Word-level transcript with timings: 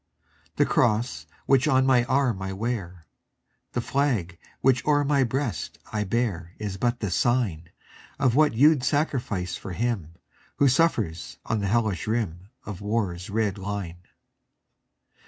The 0.55 0.65
cross 0.65 1.27
which 1.45 1.67
on 1.67 1.85
my 1.85 2.05
arm 2.05 2.41
I 2.41 2.53
wear, 2.53 3.05
The 3.73 3.81
flag 3.81 4.39
which 4.61 4.83
o'er 4.83 5.03
my 5.03 5.23
breast 5.23 5.77
I 5.93 6.05
bear, 6.05 6.55
Is 6.57 6.77
but 6.77 7.01
the 7.01 7.11
sign 7.11 7.69
Of 8.17 8.35
what 8.35 8.55
you 8.55 8.73
'd 8.75 8.83
sacrifice 8.83 9.55
for 9.57 9.73
him 9.73 10.15
Who 10.55 10.67
suffers 10.69 11.37
on 11.45 11.59
the 11.59 11.67
hellish 11.67 12.07
rim 12.07 12.49
Of 12.65 12.81
war's 12.81 13.29
red 13.29 13.59
line. 13.59 14.01